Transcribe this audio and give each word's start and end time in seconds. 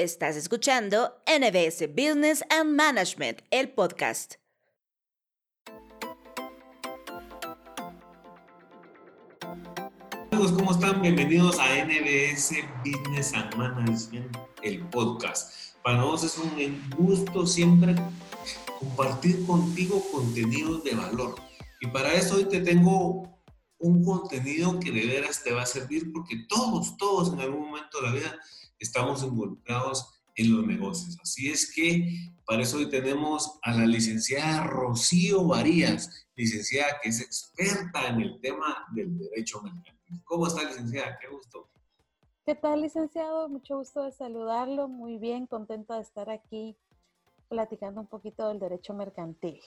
Estás 0.00 0.34
escuchando 0.34 1.20
NBS 1.26 1.86
Business 1.94 2.42
and 2.48 2.74
Management, 2.74 3.42
el 3.50 3.68
podcast. 3.68 4.36
Amigos, 10.30 10.52
¿cómo 10.52 10.70
están? 10.70 11.02
Bienvenidos 11.02 11.58
a 11.58 11.84
NBS 11.84 12.54
Business 12.82 13.34
and 13.34 13.54
Management, 13.56 14.34
el 14.62 14.80
podcast. 14.88 15.76
Para 15.82 15.98
nosotros 15.98 16.32
es 16.32 16.38
un 16.38 16.90
gusto 16.96 17.46
siempre 17.46 17.94
compartir 18.78 19.44
contigo 19.44 20.02
contenidos 20.10 20.82
de 20.82 20.94
valor. 20.94 21.34
Y 21.82 21.88
para 21.88 22.14
eso 22.14 22.36
hoy 22.36 22.46
te 22.46 22.62
tengo 22.62 23.38
un 23.78 24.02
contenido 24.02 24.80
que 24.80 24.92
de 24.92 25.04
veras 25.04 25.44
te 25.44 25.52
va 25.52 25.60
a 25.60 25.66
servir 25.66 26.10
porque 26.10 26.46
todos, 26.48 26.96
todos 26.96 27.34
en 27.34 27.40
algún 27.40 27.68
momento 27.68 28.00
de 28.00 28.06
la 28.06 28.12
vida 28.14 28.40
estamos 28.80 29.22
involucrados 29.22 30.20
en 30.34 30.56
los 30.56 30.66
negocios. 30.66 31.16
Así 31.22 31.50
es 31.50 31.72
que 31.72 32.32
para 32.46 32.62
eso 32.62 32.78
hoy 32.78 32.88
tenemos 32.88 33.58
a 33.62 33.72
la 33.72 33.86
licenciada 33.86 34.64
Rocío 34.64 35.44
Varías, 35.46 36.26
licenciada 36.34 36.98
que 37.02 37.10
es 37.10 37.20
experta 37.20 38.08
en 38.08 38.20
el 38.22 38.40
tema 38.40 38.86
del 38.92 39.16
derecho 39.18 39.62
mercantil. 39.62 40.20
¿Cómo 40.24 40.46
está, 40.46 40.64
licenciada? 40.64 41.18
Qué 41.20 41.28
gusto. 41.28 41.68
¿Qué 42.44 42.54
tal, 42.54 42.82
licenciado? 42.82 43.48
Mucho 43.48 43.76
gusto 43.78 44.02
de 44.02 44.12
saludarlo. 44.12 44.88
Muy 44.88 45.18
bien, 45.18 45.46
contenta 45.46 45.96
de 45.96 46.02
estar 46.02 46.30
aquí 46.30 46.76
platicando 47.48 48.00
un 48.00 48.06
poquito 48.08 48.48
del 48.48 48.58
derecho 48.58 48.94
mercantil. 48.94 49.60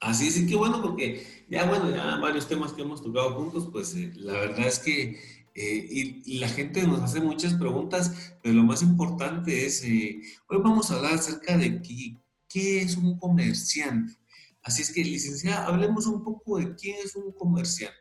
Así 0.00 0.30
sí, 0.30 0.46
que 0.46 0.54
bueno, 0.54 0.80
porque 0.80 1.26
ya, 1.48 1.68
bueno, 1.68 1.90
ya 1.90 2.18
varios 2.18 2.46
temas 2.46 2.72
que 2.72 2.82
hemos 2.82 3.02
tocado 3.02 3.34
juntos, 3.34 3.68
pues 3.72 3.96
eh, 3.96 4.12
la 4.14 4.34
verdad 4.34 4.66
es 4.66 4.78
que 4.78 5.18
eh, 5.60 6.22
y, 6.24 6.38
la 6.38 6.48
gente 6.48 6.86
nos 6.86 7.02
hace 7.02 7.20
muchas 7.20 7.54
preguntas, 7.54 8.36
pero 8.42 8.54
lo 8.54 8.62
más 8.62 8.80
importante 8.82 9.66
es, 9.66 9.82
eh, 9.82 10.20
hoy 10.48 10.58
vamos 10.62 10.90
a 10.90 10.96
hablar 10.96 11.14
acerca 11.14 11.56
de 11.56 11.82
qué, 11.82 12.16
qué 12.48 12.82
es 12.82 12.96
un 12.96 13.18
comerciante. 13.18 14.12
Así 14.62 14.82
es 14.82 14.92
que, 14.92 15.02
licenciada, 15.02 15.66
hablemos 15.66 16.06
un 16.06 16.22
poco 16.22 16.58
de 16.58 16.76
quién 16.76 16.96
es 17.04 17.16
un 17.16 17.32
comerciante. 17.32 17.96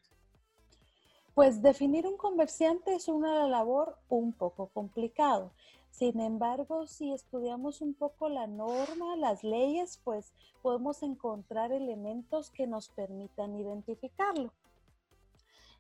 Pues 1.33 1.61
definir 1.61 2.05
un 2.05 2.17
comerciante 2.17 2.94
es 2.94 3.08
una 3.08 3.47
labor 3.47 3.97
un 4.08 4.33
poco 4.33 4.67
complicado. 4.67 5.52
Sin 5.89 6.19
embargo, 6.19 6.86
si 6.86 7.11
estudiamos 7.11 7.81
un 7.81 7.95
poco 7.95 8.30
la 8.30 8.45
norma, 8.45 9.16
las 9.16 9.44
leyes, 9.44 9.99
pues 10.03 10.31
podemos 10.61 11.02
encontrar 11.02 11.71
elementos 11.71 12.52
que 12.52 12.67
nos 12.67 12.89
permitan 12.89 13.55
identificarlo. 13.55 14.53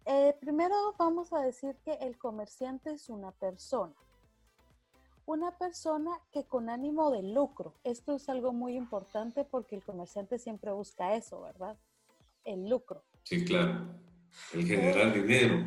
Eh, 0.09 0.33
primero 0.39 0.95
vamos 0.97 1.33
a 1.33 1.41
decir 1.41 1.75
que 1.83 1.95
el 1.95 2.17
comerciante 2.17 2.91
es 2.91 3.09
una 3.09 3.31
persona. 3.31 3.93
Una 5.25 5.57
persona 5.57 6.11
que 6.31 6.45
con 6.45 6.69
ánimo 6.69 7.11
de 7.11 7.23
lucro, 7.23 7.73
esto 7.83 8.15
es 8.15 8.29
algo 8.29 8.53
muy 8.53 8.77
importante 8.77 9.43
porque 9.43 9.75
el 9.75 9.83
comerciante 9.83 10.39
siempre 10.39 10.71
busca 10.71 11.13
eso, 11.15 11.41
¿verdad? 11.41 11.77
El 12.45 12.69
lucro. 12.69 13.03
Sí, 13.23 13.43
claro. 13.43 13.85
El 14.53 14.65
generar 14.65 15.13
dinero. 15.13 15.65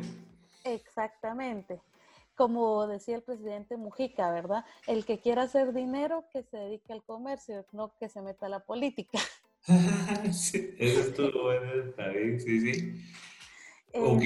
Exactamente 0.63 1.79
como 2.33 2.87
decía 2.87 3.17
el 3.17 3.21
presidente 3.21 3.77
Mujica, 3.77 4.31
¿verdad? 4.31 4.65
El 4.87 5.05
que 5.05 5.19
quiera 5.19 5.43
hacer 5.43 5.73
dinero, 5.73 6.25
que 6.33 6.41
se 6.41 6.57
dedique 6.57 6.91
al 6.91 7.03
comercio, 7.03 7.67
no 7.71 7.93
que 7.99 8.09
se 8.09 8.19
meta 8.23 8.47
a 8.47 8.49
la 8.49 8.61
política. 8.61 9.19
sí, 10.33 10.73
eso 10.79 11.01
estuvo 11.01 11.43
bueno, 11.43 11.89
está 11.89 12.07
bien, 12.07 12.41
sí, 12.41 12.73
sí. 12.73 13.05
Ok. 13.93 14.23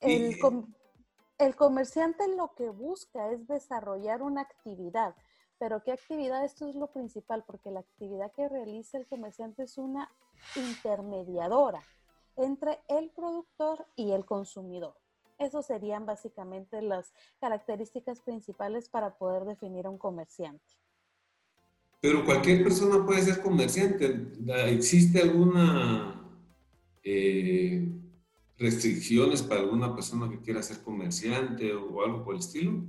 El, 0.00 0.36
el 1.38 1.56
comerciante 1.56 2.28
lo 2.28 2.54
que 2.54 2.68
busca 2.68 3.30
es 3.30 3.46
desarrollar 3.46 4.22
una 4.22 4.42
actividad. 4.42 5.14
Pero 5.58 5.82
¿qué 5.82 5.92
actividad? 5.92 6.44
Esto 6.44 6.68
es 6.68 6.74
lo 6.74 6.88
principal, 6.92 7.44
porque 7.46 7.70
la 7.70 7.80
actividad 7.80 8.30
que 8.32 8.48
realiza 8.48 8.98
el 8.98 9.06
comerciante 9.06 9.62
es 9.62 9.78
una 9.78 10.10
intermediadora 10.54 11.82
entre 12.36 12.78
el 12.88 13.10
productor 13.10 13.86
y 13.96 14.12
el 14.12 14.24
consumidor. 14.24 14.94
Esas 15.38 15.66
serían 15.66 16.06
básicamente 16.06 16.80
las 16.82 17.12
características 17.40 18.20
principales 18.20 18.88
para 18.88 19.16
poder 19.16 19.44
definir 19.44 19.86
a 19.86 19.90
un 19.90 19.98
comerciante. 19.98 20.64
Pero 22.00 22.24
cualquier 22.24 22.62
persona 22.62 23.04
puede 23.04 23.22
ser 23.22 23.42
comerciante. 23.42 24.28
¿Existe 24.68 25.22
alguna 25.22 26.22
eh, 27.02 27.88
restricciones 28.58 29.42
para 29.42 29.60
alguna 29.60 29.94
persona 29.94 30.28
que 30.30 30.40
quiera 30.40 30.62
ser 30.62 30.82
comerciante 30.82 31.72
o 31.74 32.02
algo 32.02 32.24
por 32.24 32.34
el 32.34 32.40
estilo? 32.40 32.84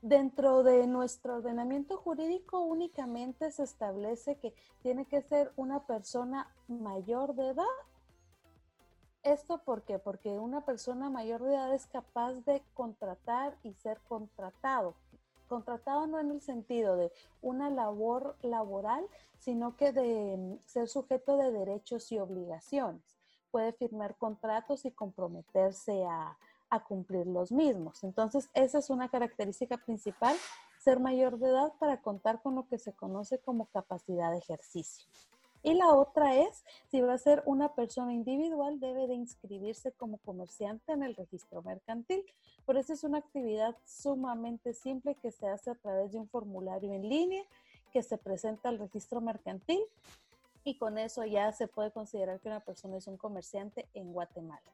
Dentro 0.00 0.62
de 0.62 0.86
nuestro 0.86 1.36
ordenamiento 1.36 1.96
jurídico 1.96 2.60
únicamente 2.60 3.50
se 3.52 3.62
establece 3.62 4.36
que 4.36 4.52
tiene 4.82 5.04
que 5.06 5.22
ser 5.22 5.52
una 5.56 5.86
persona 5.86 6.52
mayor 6.66 7.34
de 7.34 7.50
edad 7.50 7.64
¿Esto 9.22 9.58
por 9.58 9.82
qué? 9.82 10.00
Porque 10.00 10.30
una 10.30 10.64
persona 10.64 11.08
mayor 11.08 11.42
de 11.44 11.54
edad 11.54 11.72
es 11.72 11.86
capaz 11.86 12.44
de 12.44 12.60
contratar 12.74 13.56
y 13.62 13.72
ser 13.74 14.00
contratado. 14.08 14.94
Contratado 15.48 16.08
no 16.08 16.18
en 16.18 16.32
el 16.32 16.40
sentido 16.40 16.96
de 16.96 17.12
una 17.40 17.70
labor 17.70 18.36
laboral, 18.42 19.06
sino 19.38 19.76
que 19.76 19.92
de 19.92 20.36
mm, 20.36 20.58
ser 20.66 20.88
sujeto 20.88 21.36
de 21.36 21.52
derechos 21.52 22.10
y 22.10 22.18
obligaciones. 22.18 23.11
Puede 23.52 23.72
firmar 23.74 24.16
contratos 24.16 24.84
y 24.84 24.90
comprometerse 24.90 26.04
a, 26.04 26.36
cumplir 26.88 27.26
los 27.26 27.52
mismos. 27.52 28.02
Entonces, 28.02 28.48
esa 28.54 28.78
es 28.78 28.88
una 28.88 29.10
característica 29.10 29.76
principal, 29.76 30.34
ser 30.78 31.00
mayor 31.00 31.38
de 31.38 31.50
edad 31.50 31.70
para 31.78 32.00
contar 32.00 32.40
con 32.40 32.54
lo 32.54 32.66
que 32.66 32.78
se 32.78 32.94
conoce 32.94 33.38
como 33.38 33.66
capacidad 33.66 34.32
de 34.32 34.38
ejercicio. 34.38 35.06
Y 35.62 35.74
la 35.74 35.94
otra 35.94 36.34
es, 36.34 36.64
si 36.90 37.02
va 37.02 37.12
a 37.12 37.18
ser 37.18 37.42
una 37.44 37.74
persona 37.74 38.14
individual, 38.14 38.80
debe 38.80 39.06
de 39.06 39.14
inscribirse 39.14 39.92
como 39.92 40.16
comerciante 40.16 40.92
en 40.92 41.02
el 41.02 41.14
registro 41.14 41.60
mercantil. 41.62 42.24
Por 42.64 42.78
eso 42.78 42.94
es 42.94 43.04
una 43.04 43.18
actividad 43.18 43.76
sumamente 43.84 44.72
simple 44.72 45.14
que 45.16 45.30
se 45.30 45.46
hace 45.46 45.70
a 45.70 45.74
través 45.74 46.12
de 46.12 46.18
un 46.18 46.28
formulario 46.28 46.94
en 46.94 47.06
línea 47.06 47.44
que 47.92 48.02
se 48.02 48.16
presenta 48.16 48.70
al 48.70 48.78
registro 48.78 49.20
mercantil 49.20 49.82
y 50.64 50.76
con 50.76 50.98
eso 50.98 51.24
ya 51.24 51.52
se 51.52 51.68
puede 51.68 51.90
considerar 51.90 52.40
que 52.40 52.48
una 52.48 52.60
persona 52.60 52.96
es 52.96 53.06
un 53.06 53.16
comerciante 53.16 53.88
en 53.94 54.12
Guatemala. 54.12 54.72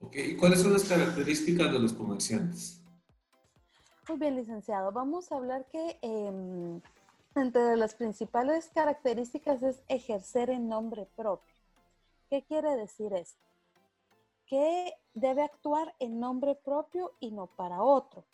Ok, 0.00 0.16
¿y 0.16 0.36
cuáles 0.36 0.62
son 0.62 0.72
las 0.72 0.84
características 0.84 1.72
de 1.72 1.78
los 1.78 1.92
comerciantes? 1.92 2.82
Muy 4.08 4.18
bien, 4.18 4.34
licenciado. 4.34 4.90
Vamos 4.90 5.30
a 5.30 5.36
hablar 5.36 5.66
que 5.66 5.98
em, 6.02 6.80
entre 7.36 7.76
las 7.76 7.94
principales 7.94 8.70
características 8.74 9.62
es 9.62 9.82
ejercer 9.88 10.50
en 10.50 10.68
nombre 10.68 11.06
propio. 11.16 11.54
¿Qué 12.28 12.42
quiere 12.42 12.76
decir 12.76 13.12
esto? 13.12 13.40
Que 14.46 14.92
debe 15.14 15.42
actuar 15.42 15.94
en 16.00 16.18
nombre 16.18 16.56
propio 16.56 17.12
y 17.20 17.30
no 17.30 17.46
para 17.46 17.82
otro. 17.82 18.24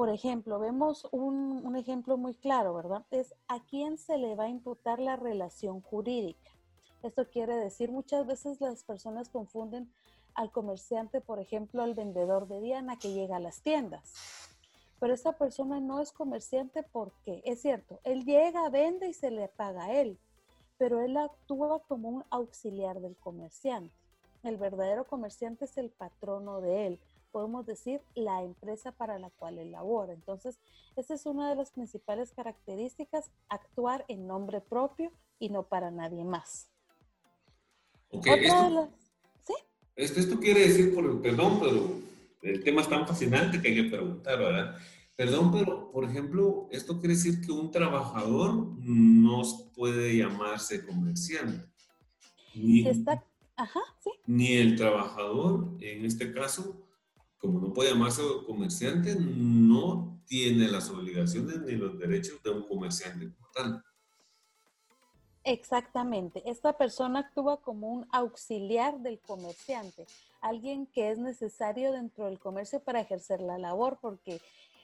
Por 0.00 0.08
ejemplo, 0.08 0.58
vemos 0.58 1.06
un, 1.12 1.76
ejemplo 1.76 2.16
muy 2.16 2.32
claro, 2.32 2.72
¿verdad? 2.72 3.04
Es 3.10 3.34
a 3.48 3.60
quién 3.60 3.98
se 3.98 4.16
le 4.16 4.34
va 4.34 4.44
a 4.44 4.48
imputar 4.48 4.98
la 4.98 5.16
relación 5.16 5.82
jurídica. 5.82 6.50
Esto 7.02 7.28
quiere 7.28 7.54
decir, 7.54 7.92
muchas 7.92 8.26
veces 8.26 8.62
las 8.62 8.82
personas 8.82 9.28
confunden 9.28 9.92
al 10.32 10.52
comerciante, 10.52 11.20
por 11.20 11.38
ejemplo, 11.38 11.82
al 11.82 11.92
vendedor 11.92 12.48
de 12.48 12.62
Diana 12.62 12.98
que 12.98 13.12
llega 13.12 13.36
a 13.36 13.40
las 13.40 13.60
tiendas 13.60 14.14
pero 14.98 15.12
esa 15.12 15.32
persona 15.32 15.80
no 15.80 16.00
es 16.00 16.12
comerciante 16.12 16.82
porque, 16.82 17.42
es 17.44 17.60
cierto, 17.60 18.00
él 18.04 18.24
llega, 18.24 18.70
vende 18.70 19.08
y 19.08 19.12
se 19.12 19.30
le 19.30 19.48
paga 19.48 19.84
a 19.84 19.92
él, 19.92 20.18
pero 20.78 21.00
él 21.00 21.16
actúa 21.18 21.82
como 21.82 22.08
un 22.08 22.24
auxiliar 22.30 23.00
del 23.00 23.16
comerciante. 23.16 23.94
El 24.42 24.56
verdadero 24.56 25.06
comerciante 25.06 25.66
es 25.66 25.76
el 25.76 25.90
patrono 25.90 26.60
de 26.62 26.86
él, 26.86 27.00
podemos 27.30 27.66
decir 27.66 28.00
la 28.14 28.42
empresa 28.42 28.92
para 28.92 29.18
la 29.18 29.30
cual 29.30 29.58
él 29.58 29.72
labora. 29.72 30.12
Entonces, 30.12 30.58
esa 30.96 31.14
es 31.14 31.26
una 31.26 31.48
de 31.48 31.56
las 31.56 31.70
principales 31.70 32.32
características, 32.32 33.30
actuar 33.48 34.04
en 34.08 34.26
nombre 34.26 34.60
propio 34.60 35.12
y 35.38 35.48
no 35.48 35.64
para 35.64 35.90
nadie 35.90 36.24
más. 36.24 36.68
Okay, 38.10 38.44
esto, 38.44 38.90
¿sí? 39.46 39.54
esto, 39.96 40.40
quiere 40.40 40.60
decir, 40.60 40.94
por, 40.94 41.22
perdón, 41.22 41.60
pero 41.60 42.00
el 42.42 42.64
tema 42.64 42.82
es 42.82 42.88
tan 42.88 43.06
fascinante 43.06 43.60
que 43.60 43.68
hay 43.68 43.74
que 43.74 43.90
preguntar, 43.90 44.38
¿verdad? 44.38 44.76
Perdón, 45.14 45.52
pero 45.52 45.92
por 45.92 46.04
ejemplo, 46.04 46.68
esto 46.70 46.98
quiere 46.98 47.14
decir 47.14 47.40
que 47.40 47.52
un 47.52 47.70
trabajador 47.70 48.68
no 48.78 49.42
puede 49.74 50.16
llamarse 50.16 50.84
comerciante. 50.84 51.66
Ni, 52.54 52.88
Está, 52.88 53.22
ajá, 53.56 53.80
sí. 54.02 54.10
ni 54.26 54.54
el 54.54 54.76
trabajador, 54.76 55.76
en 55.80 56.04
este 56.04 56.32
caso, 56.32 56.89
como 57.40 57.58
no 57.58 57.72
puede 57.72 57.90
llamarse 57.90 58.22
comerciante, 58.46 59.16
no 59.18 60.20
tiene 60.26 60.68
las 60.68 60.90
obligaciones 60.90 61.60
ni 61.62 61.72
los 61.72 61.98
derechos 61.98 62.42
de 62.42 62.50
un 62.50 62.68
comerciante 62.68 63.32
como. 63.32 63.82
Exactamente. 65.44 66.42
Esta 66.48 66.76
persona 66.76 67.20
actúa 67.20 67.62
como 67.62 67.88
un 67.88 68.06
auxiliar 68.12 69.00
del 69.00 69.18
comerciante, 69.20 70.06
alguien 70.42 70.86
que 70.86 71.10
es 71.10 71.18
necesario 71.18 71.92
dentro 71.92 72.26
del 72.26 72.38
comercio 72.38 72.80
para 72.80 73.00
ejercer 73.00 73.40
la 73.40 73.58
labor, 73.58 73.98
porque 74.00 74.40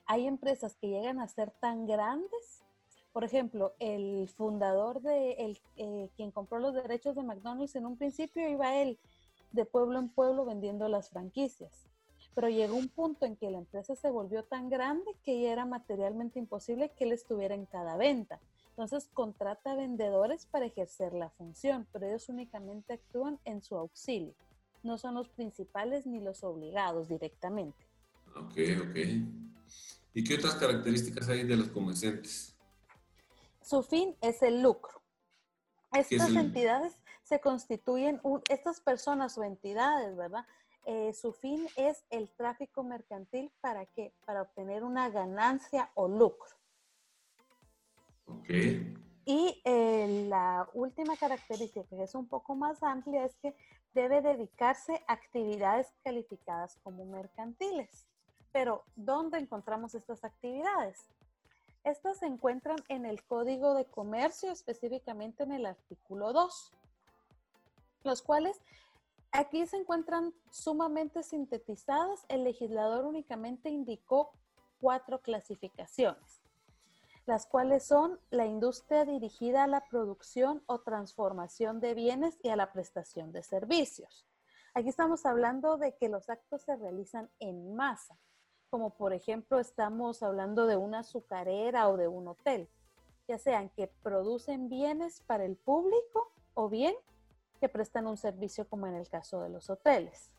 Hay 0.08 0.28
empresas 0.28 0.76
que 0.76 0.86
llegan 0.86 1.18
a 1.18 1.26
ser 1.26 1.50
tan 1.60 1.84
grandes. 1.84 2.62
Por 3.12 3.24
ejemplo, 3.24 3.74
el 3.80 4.28
fundador 4.28 5.00
de 5.02 5.32
el, 5.32 5.58
eh, 5.76 6.10
quien 6.14 6.30
compró 6.30 6.60
los 6.60 6.74
derechos 6.74 7.16
de 7.16 7.24
McDonald's 7.24 7.74
en 7.74 7.86
un 7.86 7.96
principio 7.96 8.48
iba 8.48 8.76
él 8.76 9.00
de 9.50 9.64
pueblo 9.64 9.98
en 9.98 10.08
pueblo 10.08 10.44
vendiendo 10.44 10.88
las 10.88 11.10
franquicias. 11.10 11.88
Pero 12.36 12.50
llegó 12.50 12.76
un 12.76 12.88
punto 12.88 13.24
en 13.24 13.34
que 13.34 13.50
la 13.50 13.56
empresa 13.56 13.96
se 13.96 14.10
volvió 14.10 14.44
tan 14.44 14.68
grande 14.68 15.10
que 15.24 15.40
ya 15.40 15.52
era 15.52 15.64
materialmente 15.64 16.38
imposible 16.38 16.92
que 16.94 17.04
él 17.04 17.12
estuviera 17.12 17.54
en 17.54 17.64
cada 17.64 17.96
venta. 17.96 18.38
Entonces 18.68 19.08
contrata 19.14 19.74
vendedores 19.74 20.44
para 20.44 20.66
ejercer 20.66 21.14
la 21.14 21.30
función, 21.30 21.88
pero 21.92 22.06
ellos 22.06 22.28
únicamente 22.28 22.92
actúan 22.92 23.40
en 23.46 23.62
su 23.62 23.74
auxilio. 23.74 24.34
No 24.82 24.98
son 24.98 25.14
los 25.14 25.30
principales 25.30 26.06
ni 26.06 26.20
los 26.20 26.44
obligados 26.44 27.08
directamente. 27.08 27.86
Ok, 28.36 28.58
ok. 28.82 28.96
¿Y 30.12 30.22
qué 30.22 30.34
otras 30.34 30.56
características 30.56 31.30
hay 31.30 31.44
de 31.44 31.56
los 31.56 31.68
comerciantes? 31.68 32.54
Su 33.62 33.82
fin 33.82 34.14
es 34.20 34.42
el 34.42 34.60
lucro. 34.60 35.00
Estas 35.90 36.36
entidades 36.36 36.98
se 37.22 37.40
constituyen, 37.40 38.20
estas 38.50 38.82
personas 38.82 39.38
o 39.38 39.42
entidades, 39.42 40.14
¿verdad? 40.14 40.44
Eh, 40.88 41.12
su 41.14 41.32
fin 41.32 41.66
es 41.74 42.04
el 42.10 42.30
tráfico 42.30 42.84
mercantil 42.84 43.50
para 43.60 43.86
qué? 43.86 44.14
Para 44.24 44.42
obtener 44.42 44.84
una 44.84 45.10
ganancia 45.10 45.90
o 45.94 46.06
lucro. 46.06 46.54
Y 49.24 49.60
eh, 49.64 50.26
la 50.28 50.68
última 50.74 51.16
característica, 51.16 51.84
que 51.88 52.04
es 52.04 52.14
un 52.14 52.28
poco 52.28 52.54
más 52.54 52.84
amplia, 52.84 53.24
es 53.24 53.34
que 53.36 53.56
debe 53.94 54.22
dedicarse 54.22 55.02
a 55.08 55.14
actividades 55.14 55.92
calificadas 56.04 56.76
como 56.84 57.04
mercantiles. 57.04 58.06
Pero, 58.52 58.84
¿dónde 58.94 59.38
encontramos 59.38 59.96
estas 59.96 60.22
actividades? 60.22 61.08
Estas 61.82 62.20
se 62.20 62.26
encuentran 62.26 62.78
en 62.88 63.06
el 63.06 63.24
Código 63.24 63.74
de 63.74 63.86
Comercio, 63.86 64.52
específicamente 64.52 65.42
en 65.42 65.50
el 65.50 65.66
artículo 65.66 66.32
2, 66.32 66.72
los 68.04 68.22
cuales 68.22 68.60
aquí 69.36 69.66
se 69.66 69.76
encuentran 69.76 70.34
sumamente 70.50 71.22
sintetizadas. 71.22 72.24
El 72.28 72.44
legislador 72.44 73.04
únicamente 73.04 73.70
indicó 73.70 74.32
cuatro 74.80 75.20
clasificaciones 75.20 76.42
las 77.26 77.44
cuales 77.44 77.84
son 77.84 78.20
la 78.30 78.46
industria 78.46 79.04
dirigida 79.04 79.64
a 79.64 79.66
la 79.66 79.84
producción 79.88 80.62
o 80.66 80.80
transformación 80.80 81.80
de 81.80 81.92
bienes 81.92 82.38
y 82.42 82.50
a 82.50 82.56
la 82.56 82.72
prestación 82.72 83.32
de 83.32 83.42
servicios. 83.42 84.24
Aquí 84.74 84.88
estamos 84.88 85.26
hablando 85.26 85.76
de 85.76 85.96
que 85.96 86.08
los 86.08 86.30
actos 86.30 86.62
se 86.62 86.76
realizan 86.76 87.28
en 87.40 87.74
masa, 87.74 88.16
como 88.70 88.90
por 88.90 89.12
ejemplo 89.12 89.58
estamos 89.58 90.22
hablando 90.22 90.66
de 90.66 90.76
una 90.76 91.00
azucarera 91.00 91.88
o 91.88 91.96
de 91.96 92.06
un 92.06 92.28
hotel, 92.28 92.68
ya 93.26 93.38
sean 93.38 93.70
que 93.70 93.88
producen 94.02 94.68
bienes 94.68 95.20
para 95.22 95.44
el 95.44 95.56
público 95.56 96.32
o 96.54 96.68
bien 96.68 96.94
que 97.56 97.68
prestan 97.68 98.06
un 98.06 98.16
servicio 98.16 98.68
como 98.68 98.86
en 98.86 98.94
el 98.94 99.08
caso 99.08 99.40
de 99.40 99.48
los 99.48 99.70
hoteles. 99.70 100.30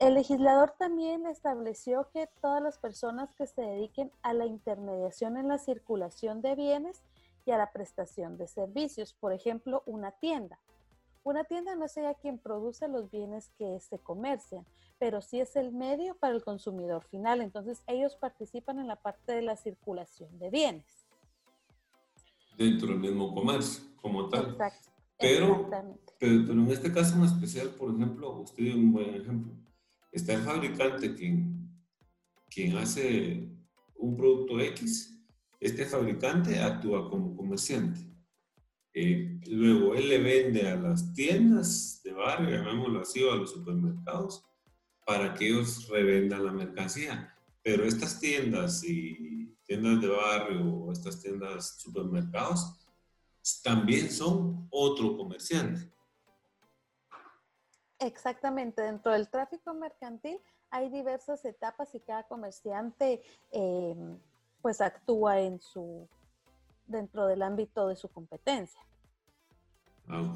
El 0.00 0.14
legislador 0.14 0.74
también 0.78 1.26
estableció 1.26 2.08
que 2.10 2.26
todas 2.40 2.62
las 2.62 2.78
personas 2.78 3.34
que 3.34 3.46
se 3.46 3.60
dediquen 3.60 4.10
a 4.22 4.32
la 4.32 4.46
intermediación 4.46 5.36
en 5.36 5.46
la 5.46 5.58
circulación 5.58 6.40
de 6.40 6.54
bienes 6.54 7.02
y 7.44 7.50
a 7.50 7.58
la 7.58 7.70
prestación 7.70 8.38
de 8.38 8.48
servicios, 8.48 9.12
por 9.12 9.34
ejemplo, 9.34 9.82
una 9.84 10.12
tienda. 10.12 10.58
Una 11.22 11.44
tienda 11.44 11.74
no 11.74 11.84
es 11.84 11.96
ella 11.98 12.14
quien 12.14 12.38
produce 12.38 12.88
los 12.88 13.10
bienes 13.10 13.50
que 13.58 13.78
se 13.80 13.98
comercian, 13.98 14.64
pero 14.98 15.20
sí 15.20 15.38
es 15.38 15.54
el 15.54 15.70
medio 15.70 16.16
para 16.16 16.34
el 16.34 16.42
consumidor 16.42 17.04
final. 17.04 17.42
Entonces 17.42 17.82
ellos 17.86 18.16
participan 18.16 18.78
en 18.78 18.88
la 18.88 18.96
parte 18.96 19.32
de 19.32 19.42
la 19.42 19.56
circulación 19.56 20.38
de 20.38 20.48
bienes. 20.48 21.06
Dentro 22.56 22.88
del 22.88 23.00
mismo 23.00 23.34
comercio, 23.34 23.84
como 24.00 24.30
tal. 24.30 24.52
Exacto. 24.52 24.90
Pero, 25.20 25.68
pero, 26.18 26.44
pero, 26.46 26.52
en 26.52 26.70
este 26.70 26.92
caso 26.92 27.16
en 27.16 27.24
especial, 27.24 27.68
por 27.70 27.94
ejemplo, 27.94 28.40
usted 28.40 28.64
dio 28.64 28.76
un 28.76 28.92
buen 28.92 29.14
ejemplo 29.14 29.60
está 30.12 30.34
el 30.34 30.42
fabricante 30.42 31.14
quien, 31.14 31.70
quien 32.48 32.76
hace 32.76 33.48
un 33.96 34.16
producto 34.16 34.60
X, 34.60 35.18
este 35.60 35.84
fabricante 35.84 36.58
actúa 36.58 37.08
como 37.08 37.36
comerciante. 37.36 38.00
Eh, 38.92 39.40
luego 39.46 39.94
él 39.94 40.08
le 40.08 40.18
vende 40.18 40.68
a 40.68 40.76
las 40.76 41.12
tiendas 41.12 42.00
de 42.02 42.12
barrio, 42.12 42.50
llamémoslo 42.50 43.00
así, 43.00 43.22
o 43.22 43.32
a 43.32 43.36
los 43.36 43.52
supermercados, 43.52 44.44
para 45.06 45.34
que 45.34 45.48
ellos 45.48 45.88
revendan 45.88 46.44
la 46.44 46.52
mercancía. 46.52 47.34
Pero 47.62 47.84
estas 47.84 48.18
tiendas 48.18 48.82
y 48.84 49.54
tiendas 49.64 50.00
de 50.00 50.08
barrio 50.08 50.64
o 50.64 50.92
estas 50.92 51.20
tiendas 51.20 51.78
supermercados 51.78 52.78
también 53.62 54.10
son 54.10 54.68
otro 54.70 55.16
comerciante. 55.16 55.92
Exactamente, 57.98 58.82
dentro 58.82 59.12
del 59.12 59.28
tráfico 59.28 59.74
mercantil 59.74 60.40
hay 60.70 60.88
diversas 60.88 61.44
etapas 61.44 61.94
y 61.94 62.00
cada 62.00 62.22
comerciante 62.24 63.22
em, 63.50 64.18
pues 64.62 64.80
actúa 64.80 65.40
en 65.40 65.60
su 65.60 66.08
dentro 66.86 67.26
del 67.26 67.42
ámbito 67.42 67.88
de 67.88 67.96
su 67.96 68.08
competencia. 68.08 68.80
Ah, 70.08 70.34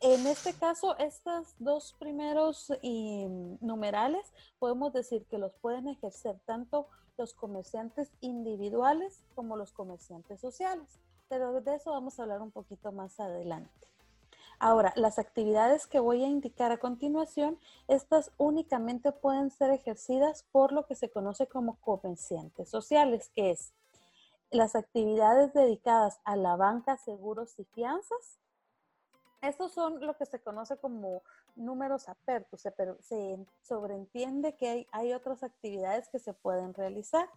en 0.00 0.26
este 0.28 0.54
caso, 0.54 0.96
estos 0.98 1.54
dos 1.58 1.94
primeros 1.98 2.72
em, 2.82 3.58
numerales 3.60 4.32
podemos 4.58 4.92
decir 4.92 5.26
que 5.26 5.38
los 5.38 5.52
pueden 5.56 5.88
ejercer 5.88 6.38
tanto 6.46 6.88
los 7.16 7.34
comerciantes 7.34 8.12
individuales 8.20 9.24
como 9.34 9.56
los 9.56 9.72
comerciantes 9.72 10.40
sociales, 10.40 11.00
pero 11.28 11.60
de 11.60 11.74
eso 11.74 11.90
vamos 11.90 12.18
a 12.18 12.22
hablar 12.22 12.40
un 12.40 12.50
poquito 12.50 12.92
más 12.92 13.18
adelante. 13.20 13.70
Ahora, 14.60 14.92
las 14.96 15.20
actividades 15.20 15.86
que 15.86 16.00
voy 16.00 16.24
a 16.24 16.26
indicar 16.26 16.72
a 16.72 16.78
continuación, 16.78 17.58
estas 17.86 18.32
únicamente 18.38 19.12
pueden 19.12 19.50
ser 19.50 19.70
ejercidas 19.70 20.44
por 20.50 20.72
lo 20.72 20.86
que 20.86 20.96
se 20.96 21.10
conoce 21.10 21.46
como 21.46 21.76
comerciantes 21.76 22.68
sociales, 22.68 23.30
que 23.36 23.52
es 23.52 23.72
las 24.50 24.74
actividades 24.74 25.52
dedicadas 25.52 26.20
a 26.24 26.34
la 26.34 26.56
banca, 26.56 26.96
seguros 26.96 27.56
y 27.58 27.64
fianzas. 27.66 28.40
Estos 29.42 29.72
son 29.72 30.04
lo 30.04 30.16
que 30.16 30.26
se 30.26 30.40
conoce 30.40 30.76
como 30.78 31.22
números 31.54 32.08
apertos, 32.08 32.62
se, 32.62 32.74
se 33.00 33.46
sobreentiende 33.62 34.56
que 34.56 34.68
hay, 34.68 34.86
hay 34.90 35.12
otras 35.12 35.44
actividades 35.44 36.08
que 36.08 36.18
se 36.18 36.34
pueden 36.34 36.74
realizar. 36.74 37.28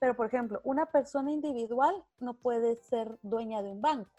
Pero, 0.00 0.14
por 0.14 0.26
ejemplo, 0.26 0.60
una 0.64 0.86
persona 0.86 1.32
individual 1.32 2.04
no 2.20 2.34
puede 2.34 2.76
ser 2.76 3.18
dueña 3.22 3.62
de 3.62 3.70
un 3.70 3.80
banco 3.80 4.10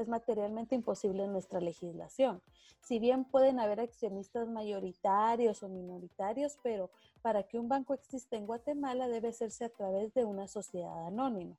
es 0.00 0.08
materialmente 0.08 0.74
imposible 0.74 1.24
en 1.24 1.32
nuestra 1.32 1.60
legislación. 1.60 2.40
Si 2.80 2.98
bien 2.98 3.24
pueden 3.24 3.60
haber 3.60 3.80
accionistas 3.80 4.48
mayoritarios 4.48 5.62
o 5.62 5.68
minoritarios, 5.68 6.58
pero 6.62 6.90
para 7.22 7.42
que 7.42 7.58
un 7.58 7.68
banco 7.68 7.94
exista 7.94 8.36
en 8.36 8.46
Guatemala 8.46 9.08
debe 9.08 9.28
hacerse 9.28 9.64
a 9.64 9.68
través 9.68 10.14
de 10.14 10.24
una 10.24 10.46
sociedad 10.46 11.06
anónima. 11.06 11.56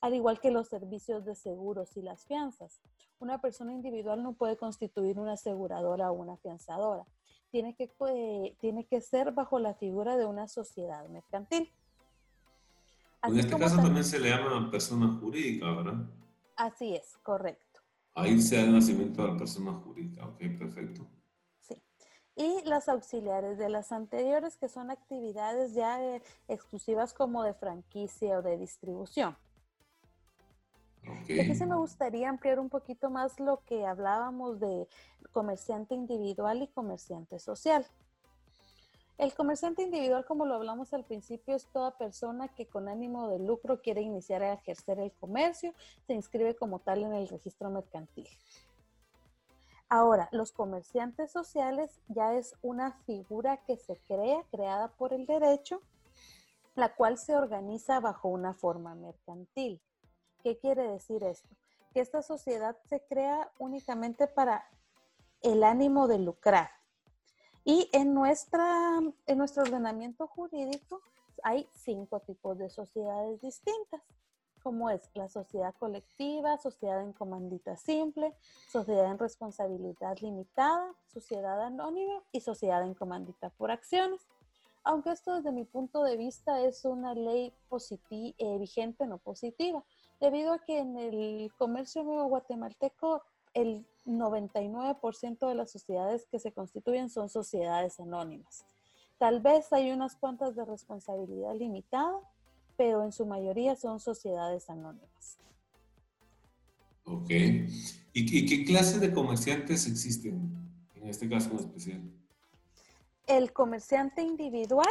Al 0.00 0.14
igual 0.14 0.40
que 0.40 0.50
los 0.50 0.68
servicios 0.68 1.24
de 1.24 1.34
seguros 1.34 1.96
y 1.96 2.02
las 2.02 2.24
fianzas. 2.24 2.80
Una 3.20 3.40
persona 3.40 3.72
individual 3.72 4.22
no 4.22 4.32
puede 4.32 4.56
constituir 4.56 5.18
una 5.18 5.32
aseguradora 5.32 6.10
o 6.10 6.14
una 6.14 6.38
fianzadora. 6.38 7.04
Tiene 7.50 7.74
que, 7.74 7.90
tiene 8.60 8.84
que 8.86 9.00
ser 9.00 9.32
bajo 9.32 9.58
la 9.58 9.74
figura 9.74 10.16
de 10.16 10.24
una 10.24 10.48
sociedad 10.48 11.06
mercantil. 11.08 11.70
En 13.22 13.38
este 13.38 13.58
caso 13.58 13.76
también 13.76 14.04
se 14.04 14.18
le 14.18 14.30
llama 14.30 14.70
persona 14.70 15.08
jurídica, 15.20 15.70
¿verdad? 15.72 16.06
Así 16.56 16.94
es, 16.94 17.16
correcto. 17.22 17.80
Ahí 18.14 18.40
se 18.40 18.56
da 18.56 18.62
el 18.62 18.72
nacimiento 18.72 19.22
de 19.22 19.32
la 19.32 19.38
persona 19.38 19.72
jurídica, 19.72 20.26
ok, 20.26 20.38
perfecto. 20.58 21.06
Sí. 21.60 21.82
Y 22.36 22.62
las 22.64 22.88
auxiliares 22.88 23.58
de 23.58 23.68
las 23.68 23.92
anteriores, 23.92 24.56
que 24.56 24.68
son 24.68 24.90
actividades 24.90 25.74
ya 25.74 26.02
eh, 26.02 26.22
exclusivas 26.48 27.14
como 27.14 27.42
de 27.44 27.54
franquicia 27.54 28.38
o 28.38 28.42
de 28.42 28.58
distribución. 28.58 29.36
Okay. 31.22 31.40
Aquí 31.40 31.54
se 31.54 31.66
me 31.66 31.76
gustaría 31.76 32.28
ampliar 32.28 32.60
un 32.60 32.68
poquito 32.68 33.10
más 33.10 33.40
lo 33.40 33.62
que 33.64 33.86
hablábamos 33.86 34.60
de 34.60 34.86
comerciante 35.32 35.94
individual 35.94 36.62
y 36.62 36.68
comerciante 36.68 37.38
social. 37.38 37.86
El 39.20 39.34
comerciante 39.34 39.82
individual, 39.82 40.24
como 40.24 40.46
lo 40.46 40.54
hablamos 40.54 40.94
al 40.94 41.04
principio, 41.04 41.54
es 41.54 41.66
toda 41.66 41.98
persona 41.98 42.48
que 42.48 42.66
con 42.66 42.88
ánimo 42.88 43.28
de 43.28 43.38
lucro 43.38 43.82
quiere 43.82 44.00
iniciar 44.00 44.42
a 44.42 44.54
ejercer 44.54 44.98
el 44.98 45.12
comercio, 45.12 45.74
se 46.06 46.14
inscribe 46.14 46.56
como 46.56 46.78
tal 46.78 47.02
en 47.02 47.12
el 47.12 47.28
registro 47.28 47.68
mercantil. 47.68 48.26
Ahora, 49.90 50.30
los 50.32 50.52
comerciantes 50.52 51.30
sociales 51.30 52.00
ya 52.08 52.32
es 52.32 52.54
una 52.62 52.92
figura 53.04 53.58
que 53.66 53.76
se 53.76 53.98
crea, 54.08 54.42
creada 54.50 54.88
por 54.92 55.12
el 55.12 55.26
derecho, 55.26 55.82
la 56.74 56.94
cual 56.94 57.18
se 57.18 57.36
organiza 57.36 58.00
bajo 58.00 58.28
una 58.28 58.54
forma 58.54 58.94
mercantil. 58.94 59.82
¿Qué 60.42 60.56
quiere 60.56 60.92
decir 60.92 61.24
esto? 61.24 61.54
Que 61.92 62.00
esta 62.00 62.22
sociedad 62.22 62.78
se 62.88 63.04
crea 63.04 63.52
únicamente 63.58 64.28
para 64.28 64.64
el 65.42 65.62
ánimo 65.62 66.08
de 66.08 66.20
lucrar 66.20 66.79
y 67.64 67.88
en, 67.92 68.14
nuestra, 68.14 69.00
en 69.26 69.38
nuestro 69.38 69.62
ordenamiento 69.62 70.26
jurídico 70.26 71.00
hay 71.42 71.68
cinco 71.74 72.20
tipos 72.20 72.58
de 72.58 72.70
sociedades 72.70 73.40
distintas, 73.40 74.00
como 74.62 74.90
es 74.90 75.00
la 75.14 75.28
sociedad 75.28 75.74
colectiva, 75.78 76.58
sociedad 76.58 77.02
en 77.02 77.12
comandita 77.12 77.76
simple, 77.76 78.34
sociedad 78.68 79.10
en 79.10 79.18
responsabilidad 79.18 80.18
limitada, 80.20 80.94
sociedad 81.06 81.60
anónima 81.62 82.22
y 82.32 82.40
sociedad 82.40 82.82
en 82.82 82.94
comandita 82.94 83.50
por 83.50 83.70
acciones. 83.70 84.20
Aunque 84.82 85.10
esto 85.12 85.34
desde 85.34 85.52
mi 85.52 85.64
punto 85.64 86.02
de 86.04 86.16
vista 86.16 86.60
es 86.62 86.84
una 86.84 87.14
ley 87.14 87.52
eh, 88.10 88.58
vigente, 88.58 89.06
no 89.06 89.18
positiva, 89.18 89.84
debido 90.20 90.52
a 90.52 90.58
que 90.58 90.78
en 90.78 90.96
el 90.98 91.52
comercio 91.58 92.02
nuevo 92.02 92.28
guatemalteco 92.28 93.22
el 93.54 93.86
99% 94.06 95.48
de 95.48 95.54
las 95.54 95.70
sociedades 95.70 96.26
que 96.26 96.38
se 96.38 96.52
constituyen 96.52 97.10
son 97.10 97.28
sociedades 97.28 98.00
anónimas. 98.00 98.64
Tal 99.18 99.40
vez 99.40 99.72
hay 99.72 99.90
unas 99.90 100.16
cuantas 100.16 100.56
de 100.56 100.64
responsabilidad 100.64 101.54
limitada, 101.54 102.18
pero 102.76 103.04
en 103.04 103.12
su 103.12 103.26
mayoría 103.26 103.76
son 103.76 104.00
sociedades 104.00 104.70
anónimas. 104.70 105.38
Ok. 107.04 107.30
¿Y, 108.12 108.46
qué 108.46 108.64
clase 108.64 108.98
de 108.98 109.12
comerciantes 109.12 109.86
existen 109.86 110.50
en 110.94 111.08
este 111.08 111.28
caso 111.28 111.50
en 111.50 111.56
especial? 111.58 112.00
El 113.26 113.52
comerciante 113.52 114.22
individual 114.22 114.88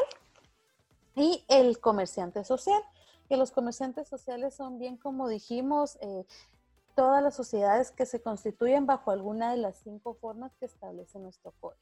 y 1.15 1.43
el 1.47 1.79
comerciante 1.79 2.43
social. 2.43 2.81
Que 3.27 3.37
los 3.37 3.51
comerciantes 3.51 4.07
sociales 4.07 4.55
son 4.55 4.79
bien, 4.79 4.97
como 4.97 5.27
dijimos, 5.29 5.97
eh, 6.01 6.25
todas 6.99 7.23
las 7.23 7.33
sociedades 7.33 7.91
que 7.91 8.05
se 8.05 8.21
constituyen 8.21 8.85
bajo 8.85 9.11
alguna 9.11 9.51
de 9.51 9.57
las 9.57 9.79
cinco 9.81 10.15
formas 10.15 10.51
que 10.59 10.65
establece 10.65 11.17
nuestro 11.17 11.53
código. 11.57 11.79